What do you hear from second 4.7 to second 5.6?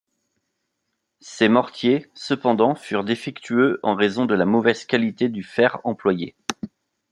qualité du